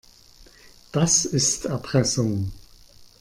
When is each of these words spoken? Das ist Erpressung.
Das 0.91 1.25
ist 1.25 1.65
Erpressung. 1.67 2.51